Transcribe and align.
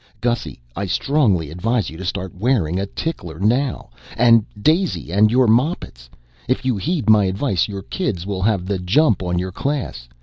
Gussy, 0.19 0.59
I 0.75 0.87
strongly 0.87 1.51
advise 1.51 1.91
you 1.91 1.97
to 1.97 2.05
start 2.05 2.33
wearing 2.33 2.79
a 2.79 2.87
tickler 2.87 3.37
now. 3.37 3.91
And 4.17 4.43
Daisy 4.59 5.11
and 5.11 5.29
your 5.29 5.47
moppets. 5.47 6.09
If 6.47 6.65
you 6.65 6.75
heed 6.75 7.07
my 7.07 7.25
advice, 7.25 7.67
your 7.67 7.83
kids 7.83 8.25
will 8.25 8.41
have 8.41 8.65
the 8.65 8.79
jump 8.79 9.21
on 9.21 9.37
your 9.37 9.51
class. 9.51 10.07